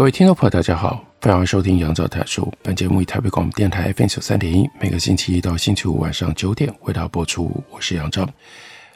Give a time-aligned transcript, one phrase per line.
[0.00, 2.50] 各位听众朋友，大家好，欢迎收听杨照谈书。
[2.62, 7.62] 本节目以台北广播电台 FM 九三点一，每个星期一到星期五晚上九点为大家播出。
[7.68, 8.26] 我是杨照，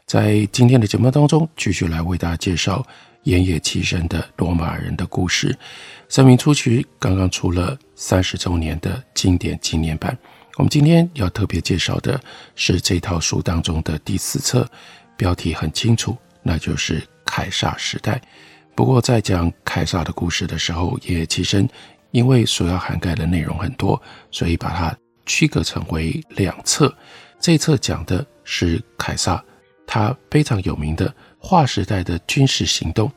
[0.07, 2.83] 在今天的节目当中，继续来为大家介绍
[3.25, 5.55] 奄奄其声的罗马人的故事。
[6.09, 10.17] 生命初期刚刚出了三十周年的经典纪念版。
[10.57, 12.19] 我们今天要特别介绍的
[12.55, 14.67] 是这套书当中的第四册，
[15.19, 18.15] 标题很清楚，那就是《凯撒时代》。
[18.75, 21.65] 不过，在讲凯撒的故事的时候，也其实，
[22.11, 24.01] 因为所要涵盖的内容很多，
[24.33, 26.93] 所以把它区隔成为两册。
[27.39, 29.43] 这一册讲的是凯撒，
[29.87, 33.11] 他非常有名的划时代的军事行动，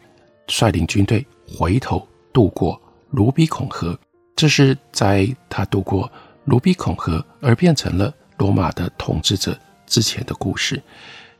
[0.47, 3.97] 率领军队回头渡过卢比孔河。
[4.35, 6.09] 这是在他渡过
[6.45, 10.79] 卢比孔河而变成了罗马的统治者之前的故事。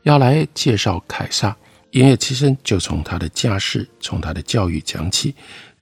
[0.02, 1.56] 要来介绍凯撒。
[1.92, 5.34] 爷爷其声就从他的家世、从他的教育讲起，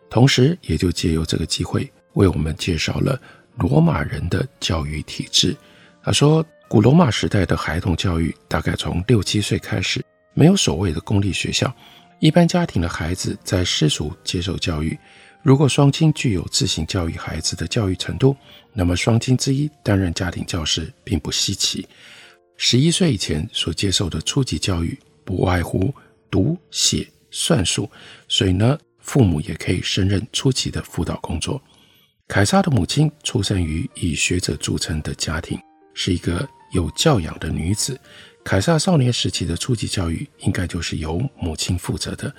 [0.09, 3.21] 同时也就借由这个机会为我们介绍了
[3.57, 5.57] 罗马人的教育体制。
[6.05, 10.01] 他说，古罗马时代的孩童教育大概从六七岁开始，
[10.33, 11.75] 没有所谓的公立学校，
[12.21, 14.97] 一般家庭的孩子在私塾接受教育。
[15.43, 18.37] 如果双亲具有自行教育孩子的教育程度，
[18.73, 21.85] 那么双亲之一担任家庭教师并不稀奇。
[22.57, 24.97] 十一岁以前所接受的初级教育。
[25.27, 25.93] 不外乎
[26.31, 27.91] 读写算术，
[28.29, 31.61] 所以呢，父母也可以胜任初期的辅导工作。
[32.29, 35.59] 凯撒的母亲出生于以学者著称的家庭，
[35.95, 37.99] 是一个有教养的女子。
[38.45, 42.35] 凯撒少年时期的初级教育应该就是由母亲负责的，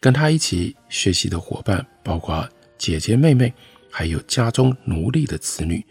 [0.00, 3.52] 跟他一起学习的伙伴包括姐姐、妹妹，
[3.90, 5.84] 还有家中奴隶的子女。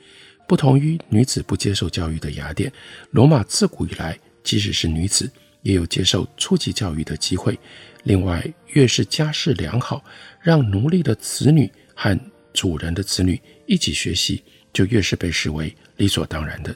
[0.48, 2.72] 不同于女子不接受教育的雅典，
[3.12, 7.58] 罗马自古以来，即使是女子，也有接受初级教育的机会。
[8.04, 10.04] 另外，越是家世良好，
[10.42, 12.20] 让奴隶的子女和
[12.54, 16.76] 主人的子女一起学习，就越是被视为理所当然的。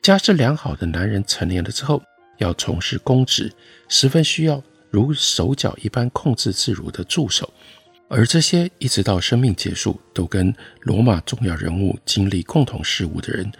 [0.00, 2.02] 家世良好的男人成年了之后，
[2.38, 3.52] 要从事公职，
[3.88, 7.52] 十分需要如手脚一般控制自如的助手。
[8.08, 13.52] 而这些一直到生命结束，都跟罗马重要人物经历共同事务的人，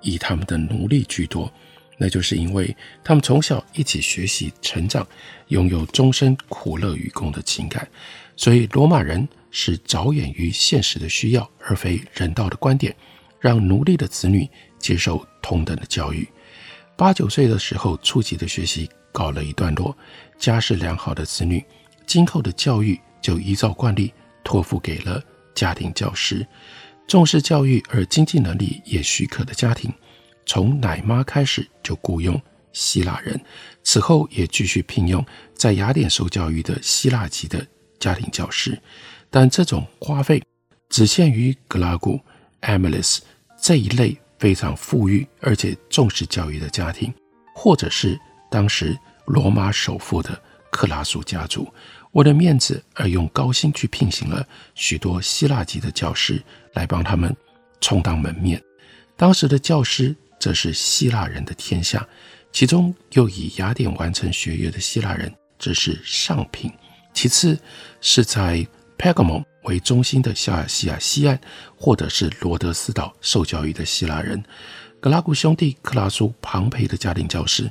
[0.00, 1.52] 以他们的奴隶居多。
[1.98, 5.06] 那就是因为他们从小一起学习成长，
[5.48, 7.88] 拥有终身苦乐与共的情感，
[8.36, 12.94] 所以罗马人是着眼于现实的需要，而非人道的观点，
[13.40, 14.48] 让奴隶的子女
[14.78, 16.28] 接受同等的教育。
[16.96, 19.96] 八九岁的时候，初级的学习告了一段落，
[20.38, 21.64] 家世良好的子女，
[22.06, 24.12] 今后的教育就依照惯例
[24.44, 25.22] 托付给了
[25.54, 26.46] 家庭教师。
[27.06, 29.92] 重视教育而经济能力也许可的家庭。
[30.46, 32.40] 从奶妈开始就雇佣
[32.72, 33.38] 希腊人，
[33.82, 35.24] 此后也继续聘用
[35.54, 37.66] 在雅典受教育的希腊籍的
[37.98, 38.80] 家庭教师，
[39.28, 40.40] 但这种花费
[40.88, 42.20] 只限于格拉古、
[42.60, 43.22] 艾米利斯
[43.60, 47.12] 这一类非常富裕而且重视教育的家庭，
[47.54, 48.18] 或者是
[48.50, 50.40] 当时罗马首富的
[50.70, 51.66] 克拉苏家族，
[52.12, 56.40] 为了面子而用高薪去聘请了许多希腊籍的教师
[56.74, 57.34] 来帮他们
[57.80, 58.62] 充当门面，
[59.16, 60.14] 当时的教师。
[60.38, 62.06] 这是希腊人的天下，
[62.52, 66.72] 其中又以雅典完成学业的希腊人，这是上品。
[67.12, 67.58] 其次
[68.00, 68.66] 是在
[68.98, 71.40] 佩戈蒙为中心的小亚细亚西岸，
[71.76, 74.42] 或者是罗德斯岛受教育的希腊人。
[75.00, 77.70] 格拉古兄弟、克拉苏、庞培的家庭教师，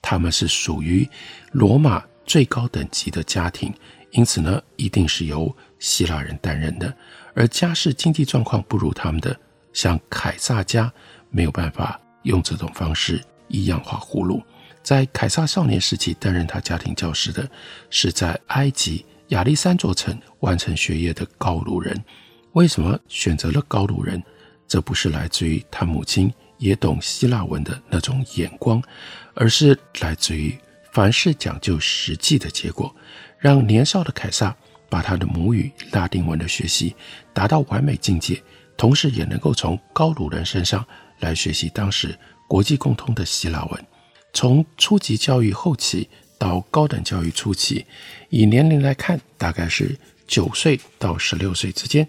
[0.00, 1.08] 他们是属于
[1.52, 3.72] 罗马最高等级的家庭，
[4.10, 6.94] 因此呢，一定是由希腊人担任的。
[7.34, 9.38] 而家世经济状况不如他们的，
[9.72, 10.92] 像凯撒家，
[11.30, 12.00] 没有办法。
[12.26, 14.42] 用这种方式一样画葫芦。
[14.82, 17.48] 在凯撒少年时期担任他家庭教师的，
[17.90, 22.04] 是在埃及亚历山卓城完成学业的高卢人。
[22.52, 24.22] 为什么选择了高卢人？
[24.68, 28.82] 这不是来自于他母亲也懂希腊文的那种眼光，
[29.34, 30.56] 而是来自于
[30.92, 32.94] 凡事讲究实际的结果，
[33.38, 34.54] 让年少的凯撒
[34.88, 36.94] 把他的母语拉丁文的学习
[37.32, 38.42] 达到完美境界，
[38.76, 40.84] 同时也能够从高卢人身上。
[41.20, 42.18] 来学习当时
[42.48, 43.86] 国际共通的希腊文，
[44.32, 46.08] 从初级教育后期
[46.38, 47.84] 到高等教育初期，
[48.28, 49.96] 以年龄来看，大概是
[50.26, 52.06] 九岁到十六岁之间，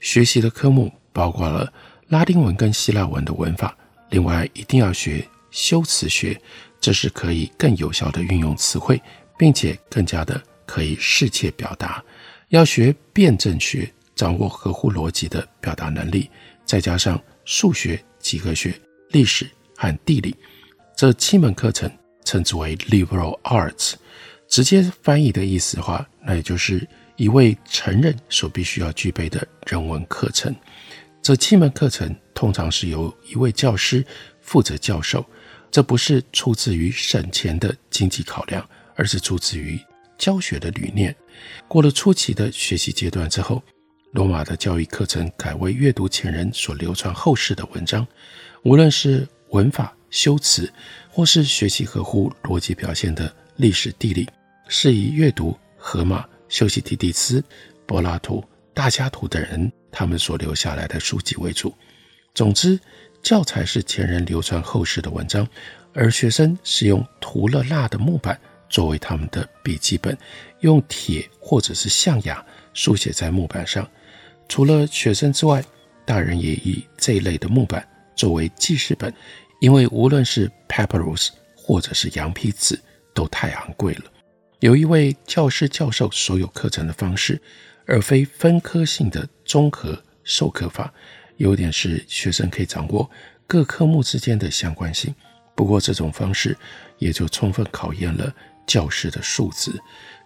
[0.00, 1.72] 学习的科目包括了
[2.08, 3.76] 拉丁文跟希腊文的文法，
[4.10, 6.40] 另外一定要学修辞学，
[6.80, 9.00] 这是可以更有效的运用词汇，
[9.36, 12.02] 并且更加的可以适切表达。
[12.48, 16.30] 要学辩证学，掌握合乎逻辑的表达能力，
[16.64, 18.74] 再加上数学、几何学、
[19.10, 20.34] 历史和地理
[20.96, 21.90] 这七门课程。
[22.26, 23.92] 称之为 liberal arts，
[24.48, 26.84] 直接翻译的意思的话，那也就是
[27.14, 30.52] 一位成人所必须要具备的人文课程。
[31.22, 34.04] 这七门课程通常是由一位教师
[34.40, 35.24] 负责教授，
[35.70, 39.80] 这不是出自于省钱的经济考量，而是出自于
[40.18, 41.14] 教学的理念。
[41.68, 43.62] 过了初期的学习阶段之后，
[44.16, 48.06] 罗马的教育课程改为阅读前人所流传后世的文章，
[48.62, 49.94] 无论是文法。
[50.08, 50.72] 修辞，
[51.10, 54.26] 或是学习合乎逻辑表现的历史地理，
[54.68, 57.44] 是以阅读荷马、修昔底底斯、
[57.84, 58.42] 柏拉图、
[58.72, 61.74] 大家图等人他们所留下来的书籍为主。
[62.32, 62.80] 总之，
[63.22, 65.46] 教材是前人流传后世的文章，
[65.92, 68.40] 而学生是用涂了蜡的木板
[68.70, 70.16] 作为他们的笔记本，
[70.60, 72.42] 用铁或者是象牙
[72.72, 73.86] 书写在木板上。
[74.48, 75.64] 除了学生之外，
[76.04, 79.12] 大人也以这一类的木板作为记事本。
[79.58, 82.78] 因为无论是 papyrus 或者是羊皮纸
[83.14, 84.04] 都太昂贵了。
[84.60, 87.40] 有一位教师教授所有课程的方式，
[87.86, 90.92] 而非分科性的综合授课法。
[91.38, 93.10] 优点是学生可以掌握
[93.46, 95.14] 各科目之间的相关性。
[95.54, 96.56] 不过这种方式
[96.98, 98.30] 也就充分考验了
[98.66, 99.72] 教师的素质。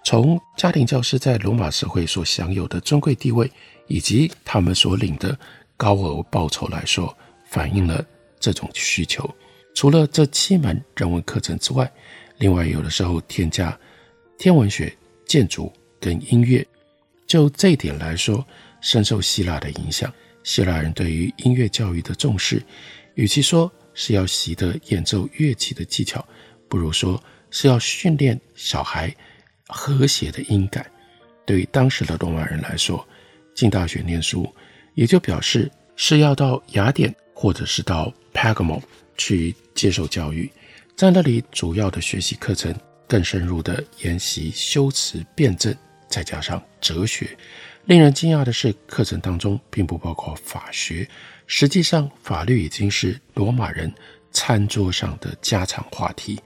[0.05, 3.51] 从家庭教师在罗马社会所享有的尊贵地位，
[3.91, 5.39] 以及他们所领的
[5.77, 7.15] 高额报酬来说，
[7.51, 8.03] 反映了。
[8.43, 9.29] 这种需求，
[9.75, 11.93] 除了这七门人文课程之外，
[12.39, 13.79] 另外有的时候添加
[14.39, 14.91] 天文学、
[15.27, 15.71] 建筑
[16.01, 16.67] 跟音乐。
[17.27, 18.43] 就这一点来说，
[18.81, 20.11] 深受希腊的影响。
[20.43, 22.63] 希腊人对于音乐教育的重视，
[23.15, 26.27] 与其说是要习得演奏乐器的技巧，
[26.67, 29.15] 不如说是要训练小孩
[29.69, 30.91] 和谐的音感。
[31.45, 33.07] 对于当时的罗马人来说，
[33.55, 34.53] 进大学念书，
[34.95, 37.15] 也就表示是要到雅典。
[37.33, 38.83] 或者是到 Pergamum
[39.17, 40.53] 去接受教育，
[40.95, 42.75] 在那里主要的学习课程
[43.09, 45.75] 更深入的研习修辞辩证，
[46.07, 47.35] 再加上哲学。
[47.87, 51.09] 令人惊讶的是，课程当中并不包括法学，
[51.47, 53.91] 实际上法律已经是罗马人
[54.33, 56.39] 餐桌上的家常话题。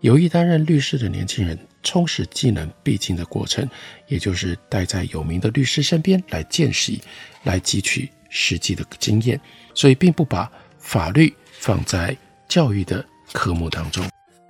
[0.00, 3.68] 有意担任律师的年轻人，充实技能必经的过程，
[4.08, 7.00] 也就是待在有名的律师身边来见习，
[7.44, 9.40] 来汲取实际的经验。
[9.74, 12.16] 所以，并不把法律放在
[12.48, 14.04] 教育的科目当中。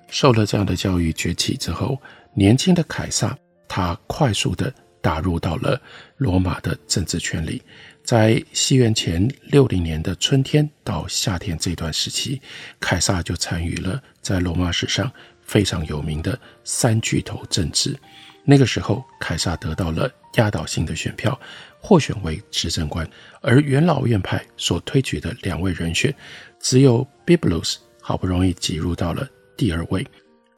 [0.09, 2.00] 受了这样的教育崛起之后，
[2.35, 3.37] 年轻的凯撒
[3.69, 5.81] 他快速地打入到了
[6.17, 7.62] 罗马的政治圈里。
[8.03, 12.41] 在西元前六零年的春天到夏天这段时期，
[12.81, 15.12] 凯撒就参与了在罗马史上
[15.50, 17.99] 非常有名的三巨头政治。
[18.44, 21.37] 那个时候，凯撒得到了压倒性的选票。
[21.82, 23.08] 获选为执政官，
[23.41, 26.15] 而元老院派所推举的两位人选，
[26.60, 30.06] 只有 biblus 好不容易挤入到了第二位。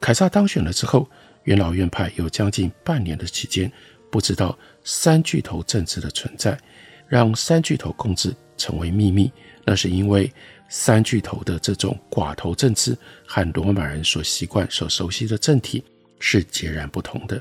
[0.01, 1.09] 凯撒当选了之后，
[1.45, 3.71] 元老院派有将近半年的期间
[4.11, 6.59] 不知道三巨头政治的存在，
[7.07, 9.31] 让三巨头共治成为秘密。
[9.63, 10.29] 那是因为
[10.75, 15.83] 三巨头的这种寡头政治和罗马人所习惯、所熟悉的政体
[16.17, 17.39] 是截然不同的。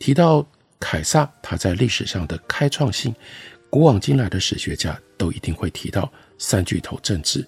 [0.00, 0.44] 提到。
[0.78, 3.12] 凯撒他在历史上的开创性，
[3.70, 7.44] 古往今来的史学家都一定会提到三巨头政治。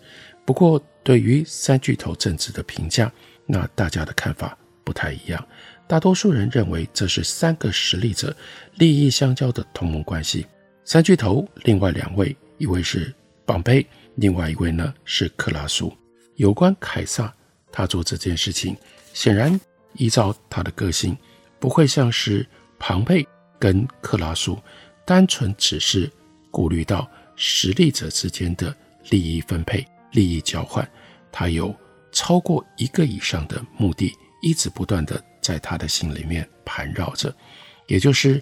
[0.47, 3.13] 不过，对于三巨头政治的评价，
[3.45, 5.47] 那大家的看法不太一样。
[5.87, 8.35] 大多数人认为这是三个实力者
[8.77, 10.47] 利益相交的同盟关系。
[10.87, 13.87] 三巨头另外两位，一位是绑贝，
[14.19, 15.91] 另外一位呢是克拉苏。
[16.37, 17.35] 有关凯撒，
[17.73, 18.77] 他做这件事情，
[19.13, 19.59] 显然
[19.95, 21.17] 依照他的个性，
[21.59, 22.47] 不会像是。
[22.81, 23.27] 庞贝
[23.59, 24.57] 跟克拉苏
[25.05, 26.09] 单纯只是
[26.49, 28.73] 顾虑到实力者之间的
[29.11, 30.89] 利益分配、利益交换，
[31.33, 31.75] 他有
[32.13, 37.35] 超过一个以上的目的，一直不断地在他的心里面盘绕着，
[37.89, 38.41] 也就是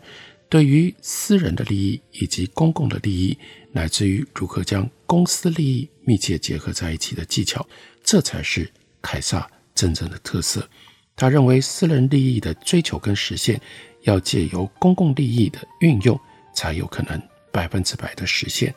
[0.51, 3.39] 对于私人的利益以及公共的利益，
[3.77, 7.69] 乃至于如何将公司利益密切结合在一起的技巧，
[8.03, 8.67] 这才是
[9.03, 10.67] 凯撒真正的特色。
[11.15, 13.61] 他认为私人利益的追求跟实现。
[14.03, 16.17] 要借由公共利益的运用，
[16.55, 18.73] 才有可能百分之百的实现。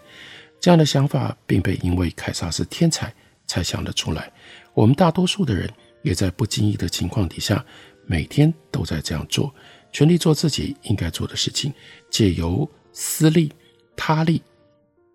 [0.59, 3.13] 这样的想法并非因为凯撒是天才
[3.45, 4.33] 才想得出来。
[4.73, 7.63] 我们大多数的人也在不经意的情况底下，
[8.07, 9.53] 每天都在这样做，
[9.91, 11.71] 全力做自己应该做的事情，
[12.09, 13.53] 借由私利、
[13.95, 14.41] 他利，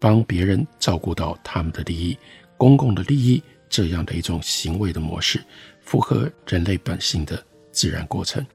[0.05, 2.15] 帮别人照顾到他们的利益、
[2.59, 5.43] 公共的利益这样的一种行为的模式，
[5.81, 7.43] 符合人类本性的
[7.73, 8.47] 自然过程。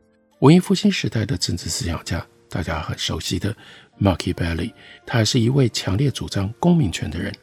[0.42, 3.52] 文艺复兴时代的政治思想家，大家很熟悉的
[4.00, 4.72] Machiavelli，
[5.08, 7.34] 他还是一位强烈主张公民权的人。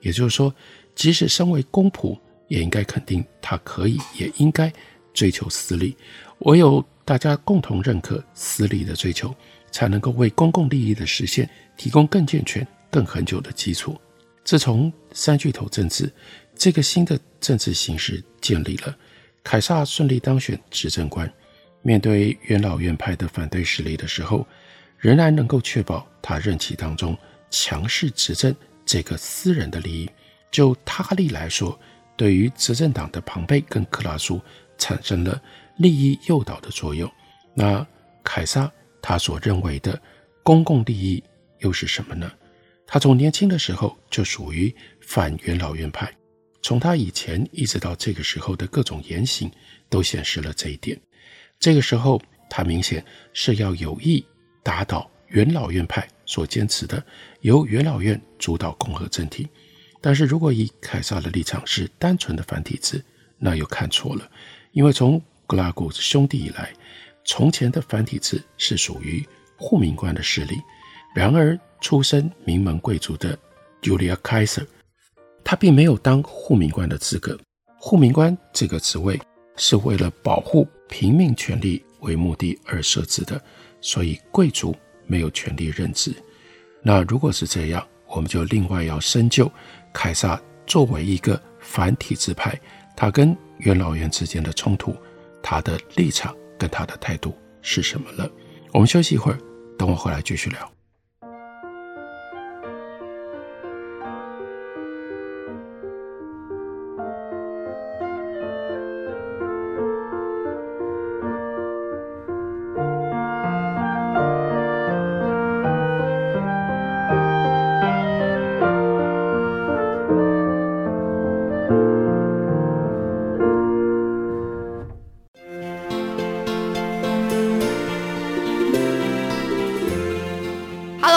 [0.00, 0.52] 也就是说，
[0.96, 4.72] 即使身为公仆，也应该肯定他可以，也应该
[5.14, 5.96] 追求私利。
[6.40, 9.32] 唯有大家共同认可私利的追求，
[9.70, 14.00] 才能够为公共利益的实现提供更健全、更很久的基础。
[14.44, 16.12] 自从三巨头政治
[16.54, 18.94] 这个新的政治形式建立了，
[19.42, 21.32] 凯撒顺利当选执政官。
[21.80, 24.46] 面对元老院派的反对势力的时候，
[24.98, 27.16] 仍然能够确保他任期当中
[27.50, 30.08] 强势执政这个私人的利益。
[30.50, 31.76] 就他利来说，
[32.16, 34.40] 对于执政党的庞贝跟克拉苏
[34.76, 35.40] 产生了
[35.78, 37.10] 利益诱导的作用。
[37.54, 37.84] 那
[38.22, 38.70] 凯撒
[39.00, 40.00] 他所认为的
[40.42, 41.22] 公共利益
[41.58, 42.30] 又是什么呢？
[42.92, 44.70] 他从年轻的时候就属于
[45.00, 46.14] 反元老院派，
[46.60, 49.50] 从他以前一直到这个时候的各种言行，
[49.88, 51.00] 都显示了这一点。
[51.58, 52.20] 这个时候，
[52.50, 54.22] 他明显是要有意
[54.62, 57.02] 打倒元老院派所坚持的
[57.40, 59.48] 由元老院主导共和政体。
[60.02, 63.02] 但是如果以凯撒的立场是单纯的反体制，
[63.38, 64.30] 那又看错了。
[64.72, 66.70] 因为从格拉古兄弟以来，
[67.24, 70.60] 从前的反体制是属于护民官的势力。
[71.14, 73.38] 然而，出身名门贵族的
[73.82, 74.64] Julius Caesar，
[75.44, 77.38] 他并没有当护民官的资格。
[77.76, 79.20] 护民官这个职位
[79.56, 83.42] 是为了保护平民权利为目的而设置的，
[83.80, 84.74] 所以贵族
[85.06, 86.14] 没有权利任职。
[86.80, 89.50] 那如果是这样，我们就另外要深究
[89.92, 92.58] 凯撒作为一个反体制派，
[92.96, 94.94] 他跟元老院之间的冲突，
[95.42, 98.30] 他的立场跟他的态度是什么了。
[98.72, 99.38] 我们休息一会儿，
[99.76, 100.72] 等我回来继续聊。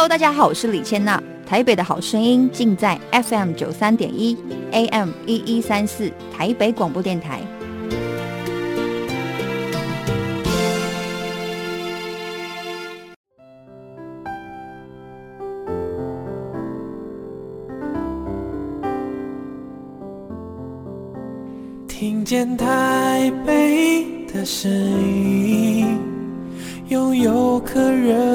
[0.07, 1.21] 大家好，我是李千娜。
[1.47, 4.37] 台北的好声音尽在 FM 九三点一
[4.71, 7.41] ，AM 一一三四，台北广播电台。
[21.87, 25.97] 听见台北的声音。
[26.89, 28.34] 拥有颗热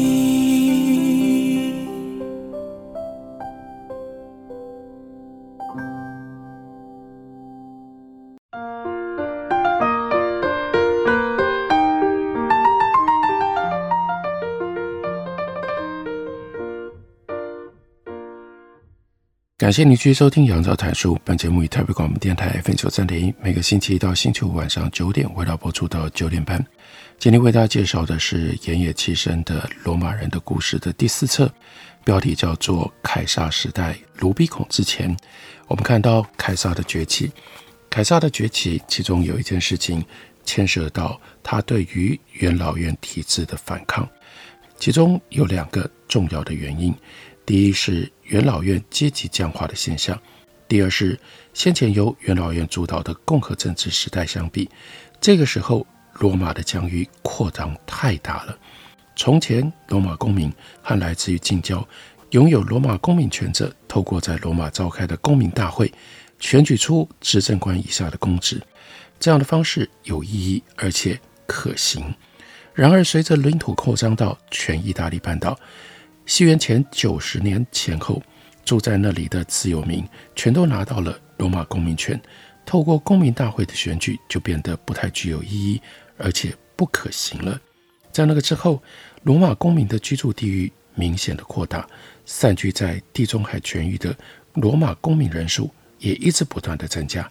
[19.71, 21.15] 感谢您继续收听《杨照谈书》。
[21.23, 26.61] 本节目以台北广播电台 FM 九三点一，每个星期一到星期五晚上九点，为大家播出到九点半。
[27.17, 31.49] 今天为大家介绍的是岩野七生的《罗马人的故事》的第四册，
[32.03, 35.09] 标题叫做《凯撒时代卢比孔之前》。
[35.67, 37.31] 我们看到凯撒的崛起，
[37.89, 40.03] 凯撒的崛起，其中有一件事情
[40.43, 44.05] 牵涉到他对于元老院体制的反抗，
[44.77, 46.93] 其中有两个重要的原因。
[47.45, 50.17] 第一是元老院阶级僵化的现象，
[50.67, 51.19] 第二是
[51.53, 54.69] 先前由元老院主导的共和政治时代相比，
[55.19, 55.85] 这个时候
[56.19, 58.57] 罗马的疆域扩张太大了。
[59.15, 61.85] 从前罗马公民和来自于近郊
[62.29, 65.91] 拥有罗马公民权者，透过在罗马召开的公民大会，
[66.39, 68.61] 选举出执政官以下的公职，
[69.19, 72.13] 这样的方式有意义而且可行。
[72.73, 75.59] 然而随着领土扩张到全意大利半岛。
[76.31, 78.23] 西元前九十年前后，
[78.63, 80.01] 住在那里的自由民
[80.33, 82.17] 全都拿到了罗马公民权，
[82.65, 85.81] 透过公民大会的选举就变得不太具有意义，
[86.17, 87.59] 而且不可行了。
[88.13, 88.81] 在那个之后，
[89.23, 91.85] 罗马公民的居住地域明显的扩大，
[92.25, 94.15] 散居在地中海全域的
[94.53, 95.69] 罗马公民人数
[95.99, 97.29] 也一直不断的增加。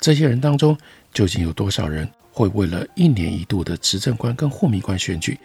[0.00, 0.76] 这些人当中，
[1.14, 5.38] 究竟有多少人会为了一年一度的执政官跟护民官选举，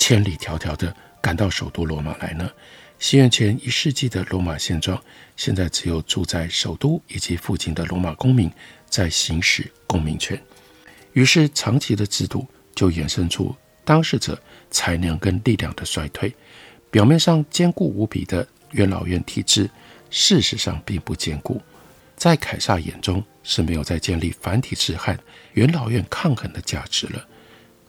[0.00, 2.50] 千里迢迢的赶到首都罗马来呢？
[2.98, 5.02] 西元前一世纪的罗马现状，
[5.36, 8.50] 现在只有住在首都以及附近的罗马公民
[8.88, 10.40] 在行使公民权。
[11.14, 16.34] 于是，长期的制度就衍生出当事者才能跟力量的衰退。
[16.90, 19.70] 表面上坚固无比的元老院体制，
[20.10, 21.60] 事实上并不坚固。
[22.16, 25.18] 在凯撒眼中是没有再建立反体制和
[25.54, 27.26] 元老院抗衡的价值了。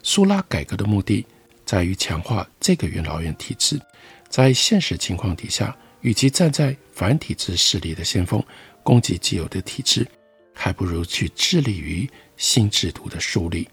[0.02, 1.26] 苏拉改革的目的
[1.72, 3.80] 在于强化这个元老院体制。
[4.28, 8.44] 在现实情况底下，与其站在反体制势力的先锋
[8.82, 10.06] 攻击既有的体制，
[10.52, 13.66] 还不如去致力于新制度的树立。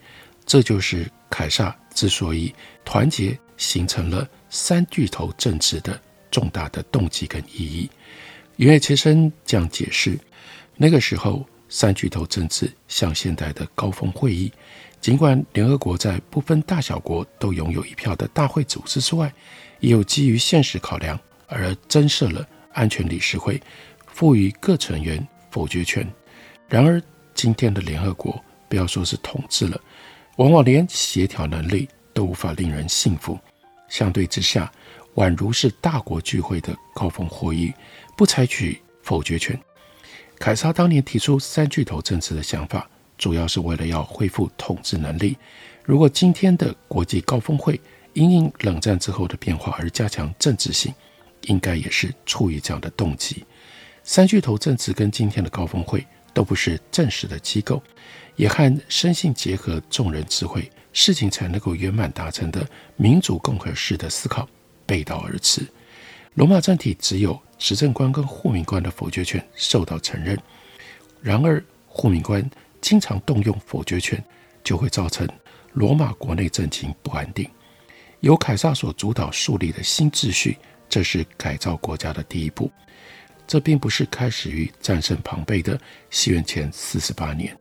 [0.46, 6.02] 这就是凯撒之所以团结形成了三巨头政治的
[6.32, 7.92] 重大的动机跟意义。
[8.56, 10.18] 云野切身这样解释。
[10.78, 14.50] 那个时候，三巨头政治像现代的高峰会议，
[15.02, 19.34] 尽管联合国在不分大小国都拥有一票的大会组织之外，
[19.80, 23.62] 也有基于现实考量而增设了安全理事会，
[24.08, 26.06] 赋予各成员否决权。
[26.68, 27.02] 然而，
[27.34, 29.80] 今天的联合国，不要说是统治了，
[30.36, 33.40] 往往连协调能力都无法令人信服。
[33.88, 34.70] 相对之下，
[35.16, 37.74] 宛如是大国聚会的高峰会议，
[38.18, 39.58] 不采取否决权。
[40.38, 42.88] 凯撒当年提出三巨头政治的想法，
[43.20, 45.38] 主要是为了要恢复统治能力。
[45.84, 47.80] 如果今天的国际高峰会
[48.14, 50.92] 因应冷战之后的变化而加强政治性，
[51.42, 53.46] 应该也是出于这样的动机。
[54.04, 57.82] 三巨头政治跟今天的高峰会都不是正式的机构，
[58.36, 64.48] 也和深信结合众人智慧，事情才能够圆满达成的民主共和式的思考
[64.86, 65.68] 背道而驰。
[66.36, 70.38] 罗马政体只有执政官跟护民官的否决权受到承认，
[71.22, 72.48] 然而护民官
[72.90, 74.20] 经常动用否决权，
[74.64, 75.30] 就会造成
[75.74, 77.48] 罗马国内政情不安定。
[78.22, 80.58] 由凯撒所主导树立的新秩序，
[80.90, 82.72] 这是改造国家的第一步。
[83.46, 87.56] 这并不是开始于战胜庞贝的西元前四十八年，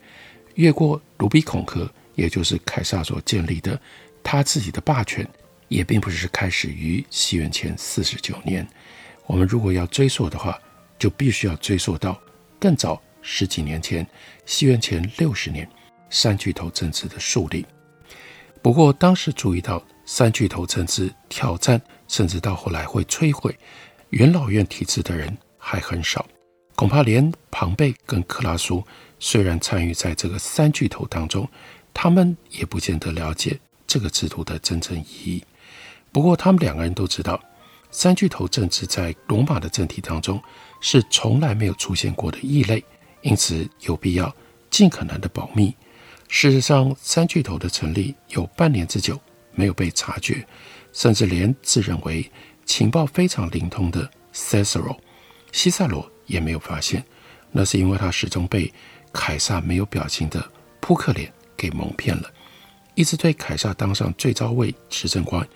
[0.54, 3.78] 越过卢比孔河，也就是凯撒所建立的
[4.24, 5.28] 他自己的霸权。
[5.68, 8.66] 也并不是开始于西元前四十九年，
[9.26, 10.58] 我们如果要追溯的话，
[10.98, 12.18] 就必须要追溯到
[12.58, 14.06] 更早十几年前，
[14.46, 15.68] 西元前六十年，
[16.10, 17.66] 三巨头政治的树立。
[18.62, 23.56] 不过，当时注意到三巨头政治挑战，甚至到后来会摧毁
[24.10, 26.26] 元老院体制的人还很少，
[26.74, 28.82] 恐怕连庞贝跟克拉苏
[29.20, 31.48] 虽然参与在这个三巨头当中，
[31.94, 35.44] 他们也不见得了解这个制度的真正意义。
[36.10, 37.40] 不过，他们两个人都知道，
[37.90, 40.42] 三巨头政治在罗马的政体当中
[40.80, 42.84] 是从来没有出现过的异类，
[43.22, 44.34] 因此有必要
[44.70, 45.74] 尽可能的保密。
[46.28, 49.18] 事实上，三巨头的成立有半年之久
[49.52, 50.46] 没有被察觉，
[50.92, 52.30] 甚至连自认为
[52.66, 54.96] 情报非常灵通的 Cicero
[55.52, 57.02] 西塞罗也没有发现。
[57.50, 58.70] 那是因为他始终被
[59.10, 60.50] 凯撒没有表情的
[60.80, 62.30] 扑克脸给蒙骗了。
[62.94, 65.48] 一直对凯撒当上最高位执政官，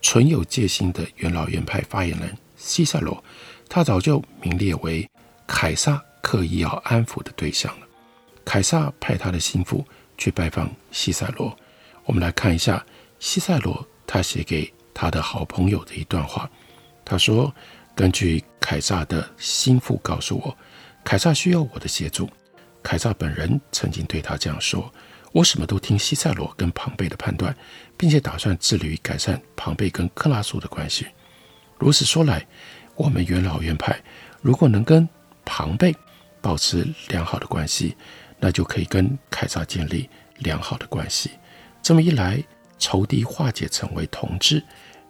[0.00, 3.22] 存有戒心的元老院派发言人西塞罗，
[3.68, 5.10] 他早就名列为
[5.44, 7.86] 凯撒刻意要安抚的对象了。
[8.44, 9.86] 凯撒派他的心腹
[10.18, 11.56] 去拜访西塞罗。
[12.04, 12.84] 我们来看一下
[13.18, 16.50] 西塞罗他写给他的好朋友的一段话。
[17.04, 17.54] 他说
[17.94, 20.56] ：“根据凯撒的心腹告诉我，
[21.04, 22.28] 凯撒需要我的协助。
[22.82, 24.92] 凯撒本人曾经对他这样说。”
[25.32, 27.56] 我什么都听西塞罗跟庞贝的判断，
[27.96, 31.06] 并且打算致力于改善庞贝跟克拉苏的关系。
[31.78, 32.44] 如此说来，
[32.96, 33.96] 我们元老院派
[34.42, 35.08] 如果能跟
[35.44, 35.94] 庞贝
[36.40, 37.96] 保持良好的关系，
[38.38, 41.30] 那就可以跟凯撒建立良好的关系。
[41.82, 42.42] 这么一来，
[42.78, 44.62] 仇敌化解成为同志，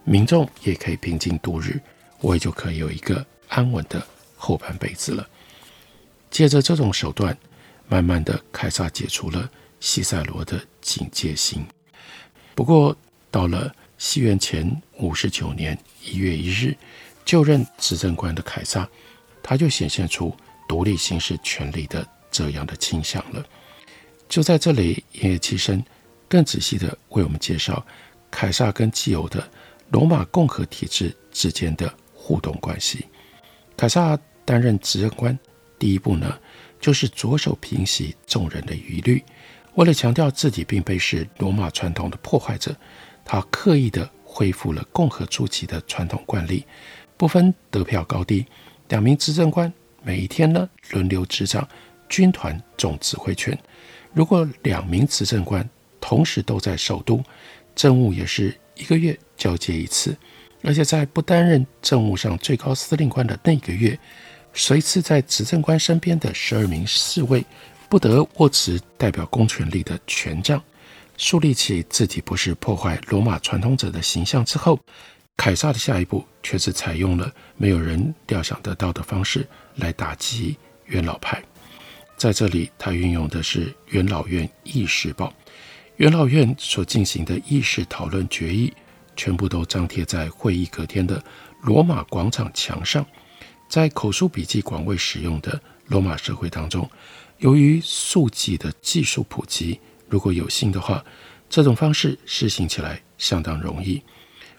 [0.04, 1.80] 民众也可以平静度日，
[2.20, 4.04] 我也就可以有一个安稳的
[4.36, 5.28] 后半辈子了。
[6.30, 7.36] 借着这种手段，
[7.88, 9.50] 慢慢的，凯撒解除了。
[9.80, 11.64] 西塞罗的警戒心。
[12.54, 12.94] 不过，
[13.30, 16.76] 到了西元前五十九年一月一日，
[17.24, 18.86] 就任执政官的凯撒，
[19.42, 20.36] 他就显现出
[20.70, 23.44] 独立行使权力的这样的倾向了。
[24.28, 25.84] 就在这里，云野七生
[26.28, 27.84] 更仔细地为我们介绍
[28.30, 29.50] 凯撒跟既有的
[29.90, 33.04] 罗马共和体制之间的互动关系。
[33.76, 35.36] 凯撒担任执政官，
[35.76, 36.38] 第一步呢，
[36.80, 39.20] 就是着手平息众人的疑虑。
[39.74, 42.76] 为了强调自己并非是罗马传统的破坏者，
[43.24, 46.64] 他刻意地恢复了共和初期的传统惯例，
[47.16, 48.46] 不分得票高低，
[48.88, 51.66] 两名执政官每一天呢轮流执掌
[52.08, 53.56] 军团总指挥权。
[54.12, 55.68] 如果两名执政官
[56.00, 57.22] 同时都在首都，
[57.76, 60.16] 政务也是一个月交接一次，
[60.62, 63.98] 而且在不担任政务上最高司令官的那个月，
[64.52, 67.44] 随侍在执政官身边的十二名侍卫
[67.88, 70.60] 不得握持代表公权力的权杖。
[71.16, 74.80] 树立起自己不是破坏罗马传统者的形象之后，
[75.36, 79.46] 凯撒的下一步却是采用了没有人料想得到的方式
[79.80, 81.42] 来打击元老派。
[82.16, 85.32] 在这里，他运用的是元老院议事报。
[85.96, 88.72] 元老院所进行的议事讨论决议，
[89.16, 91.22] 全部都张贴在会议隔天的
[91.62, 93.04] 罗马广场墙上。
[93.68, 96.88] 在口述笔记广为使用的罗马社会当中，
[97.38, 99.80] 由于速记的技术普及。
[100.08, 101.04] 如果有幸的话，
[101.48, 104.02] 这种方式实行起来相当容易。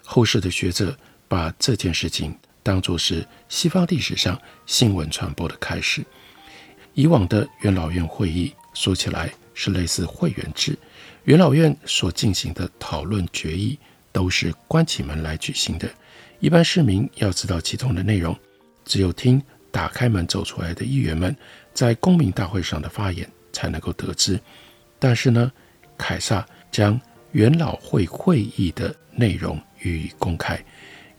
[0.02, 0.96] 后世的学者
[1.28, 6.04] 把这件事情当作是西方历史上新闻传播的开始。
[6.94, 10.78] 以往的元老院会议说起来是类似会员制，
[11.24, 13.78] 元老院所进行的讨论决议
[14.12, 15.88] 都是关起门来举行的，
[16.38, 18.38] 一般市民要知道其中的内容，
[18.84, 21.34] 只有听打开门走出来的议员们
[21.72, 24.38] 在公民大会上的发言才能够得知。
[24.98, 25.50] 但是呢，
[25.96, 27.00] 凯撒将
[27.32, 30.62] 元老会会议的内容予以公开，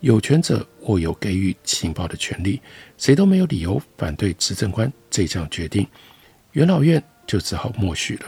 [0.04, 2.62] 有权者握有给予情报的权利，
[2.98, 5.88] 谁都没有理由反对执政官这项决定，
[6.52, 8.26] 元老院就只好默许了。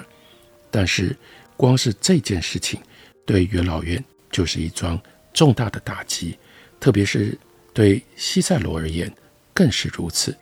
[0.71, 1.13] 但是，
[1.57, 2.79] 光是这件事情
[3.25, 4.97] 对元老院就是一桩
[5.33, 6.39] 重大的打击，
[6.79, 7.37] 特别是
[7.73, 9.13] 对西塞罗而言
[9.53, 10.33] 更是如此。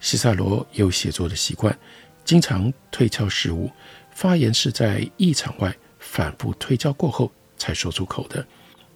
[0.00, 1.78] 西塞罗有写作的习惯，
[2.24, 3.70] 经常推敲事物。
[4.10, 8.44] 发言是在议场外反复推敲过后才说出口的。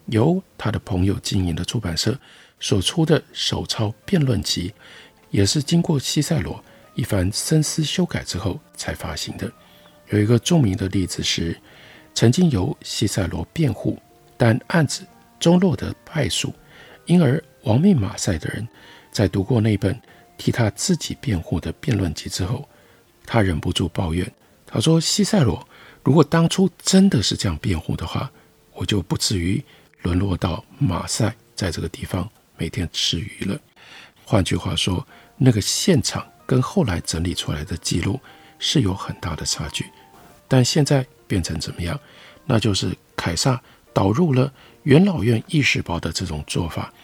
[0.07, 2.19] 由他的朋友经营的出版社
[2.61, 4.73] 所出的手抄辩论集，
[5.31, 6.63] 也是经过西塞罗
[6.95, 9.51] 一番深思修改之后才发行的。
[10.11, 11.59] 有一个著名的例子是，
[12.15, 13.99] 曾经由西塞罗辩护，
[14.37, 15.05] 但案子
[15.39, 16.55] 终落得败诉，
[17.05, 18.67] 因而亡命马赛的人，
[19.11, 20.01] 在读过那本
[20.39, 22.69] 替他自己辩护的辩论集之后，
[23.27, 24.31] 他忍不住抱怨。
[24.65, 25.67] 他说：“西塞罗，
[26.03, 28.31] 如果当初真的是这样辩护的话，
[28.73, 29.63] 我就不至于
[30.07, 33.59] 沦落到马赛在这个地方每天吃鱼了。
[34.25, 35.05] 换句话说，
[35.37, 38.21] 那个现场跟后来整理出来的记录
[38.61, 39.85] 是有很大的差距。
[40.47, 41.99] 但现在变成怎么样？
[42.45, 43.61] 那就是凯撒
[43.93, 44.53] 导入了
[44.85, 46.95] 元老院议事报的这种做法，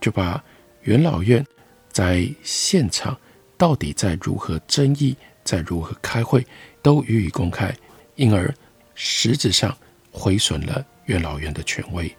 [0.00, 0.42] 就把
[0.82, 1.46] 元老院
[1.92, 3.16] 在现场
[3.56, 6.44] 到底在如何争议，在如何开会。”
[6.80, 7.74] 都予以公开，
[8.14, 8.54] 因而
[8.94, 9.76] 实质上
[10.10, 12.10] 毁损了元老院的权威。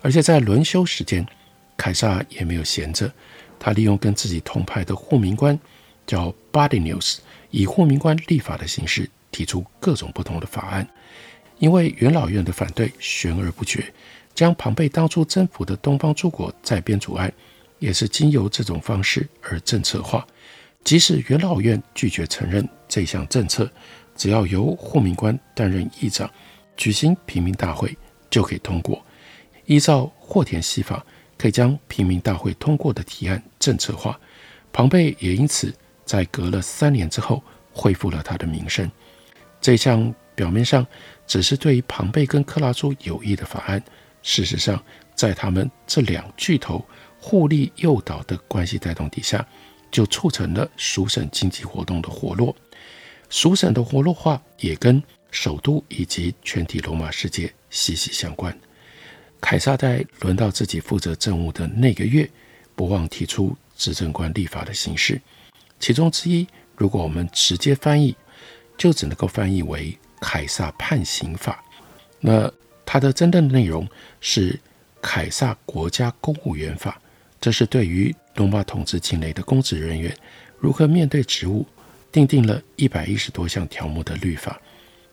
[0.00, 1.26] 而且在轮休时间，
[1.76, 3.12] 凯撒也没有闲着，
[3.58, 5.58] 他利用跟自己同派的护民官
[6.06, 7.18] 叫 Barinius，
[7.50, 10.86] 以护民官立法的形式提出各种不同的法案。
[11.58, 13.92] 因为元老院的反对悬而不决，
[14.34, 17.32] 将庞贝当初征服的东方诸国再编组案，
[17.78, 20.26] 也是经由这种方式而政策化。
[20.84, 23.70] 即使元老院拒绝承认这项政策。
[24.16, 26.28] 只要由护民官担任议长，
[26.76, 27.96] 举行平民大会
[28.28, 29.00] 就可以通过。
[29.68, 31.04] 依照霍田西法，
[31.36, 34.18] 可以将平民大会通过的提案政策化。
[34.72, 35.72] 庞贝也因此
[36.06, 38.90] 在隔了三年之后恢复了他的名声。
[39.60, 40.86] 这项表面上
[41.26, 43.82] 只是对于庞贝跟克拉苏有益的法案，
[44.22, 44.82] 事实上
[45.14, 46.82] 在他们这两巨头
[47.20, 49.46] 互利诱导的关系带动底下，
[49.90, 52.56] 就促成了属省经济活动的活络。
[53.28, 58.58] 属省的活络化也跟首都以及全体罗马世界息息相关。
[59.40, 62.28] 凯撒在轮到自己负责政务的那个月，
[62.74, 65.20] 不忘提出执政官立法的形式，
[65.78, 66.46] 其中之一，
[66.76, 68.16] 如果我们直接翻译，
[68.76, 71.64] 就只能够翻译为《凯撒判刑法》。
[72.20, 72.52] 那
[72.84, 73.88] 它的真正的内容
[74.20, 74.52] 是
[75.00, 77.00] 《凯撒国家公务员法》，
[77.40, 80.16] 这是对于罗马统治境内的公职人员
[80.58, 81.66] 如何面对职务。
[82.10, 84.58] 订定了一百一十多项条目的律法，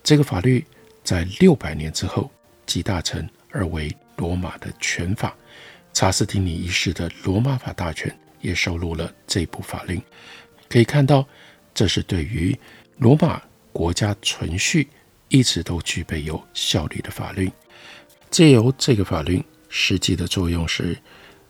[0.02, 0.66] 这个法律
[1.04, 2.32] 在六百年之后
[2.66, 5.36] 集大成而为罗马的权法。
[5.94, 10.02] 查士丁尼一世的罗马法大全也收录了这部法令。
[10.68, 11.26] 可以看到，
[11.74, 12.58] 这是对于
[12.98, 14.88] 罗马国家存续
[15.30, 17.52] 一直都具备有效力的法律。
[18.30, 20.98] 借由这个法律，实际的作用是，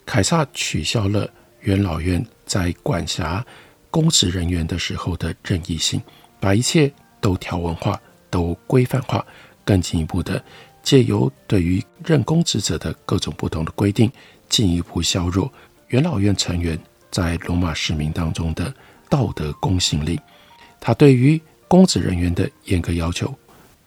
[0.05, 1.27] 凯撒取消了
[1.61, 3.45] 元老院在管辖。
[3.89, 6.01] 公职人员的时候的任意性，
[6.37, 7.97] 把一切都条文化、
[8.29, 9.25] 都规范化，
[9.63, 10.43] 更进一步的
[10.85, 14.09] 借由对于任公职者的各种不同的规定，
[14.47, 15.51] 进一步削弱
[15.87, 18.71] 元老院成员在罗马市民当中的
[19.09, 20.19] 道德公信力。
[20.79, 23.33] 他对于公职人员的严格要求，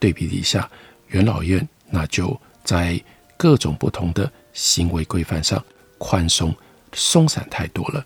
[0.00, 0.68] 对比底下
[1.06, 3.00] 元老院那就在
[3.37, 5.64] 各种不同的行为规范上
[5.98, 6.52] 宽松
[6.94, 8.04] 松散太多了。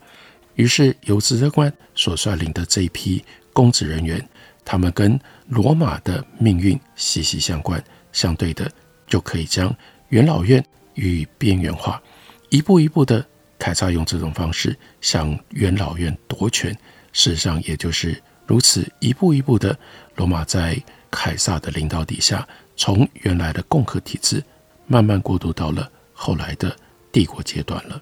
[0.57, 3.25] 于是由执政官所率领的这一批
[3.55, 4.23] 公职人员，
[4.67, 8.71] 他们跟罗马的命运息息相关，相对的
[9.13, 9.71] 就可以将
[10.09, 12.03] 元老院予以边缘化，
[12.49, 13.23] 一步一步的，
[13.59, 16.73] 凯撒用这种方式向元老院夺权。
[17.13, 19.79] 事实上，也就是如此一步一步的，
[20.15, 24.43] 罗马在凯撒的领导底下，从原来的共和体制
[24.87, 26.75] 慢慢过渡到了后来的
[27.13, 28.01] 帝国阶段了。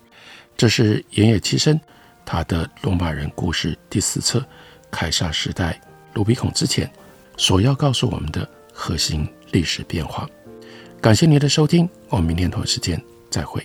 [0.56, 1.80] 这是盐野七生
[2.24, 4.38] 他的《罗马人故事》第四册
[4.92, 5.80] 《凯撒时代
[6.14, 6.86] 卢比孔之前》
[7.36, 10.30] 所要告诉我们的核心历史变化。
[11.00, 13.64] 感谢您的收听，我们明天同一时间再会。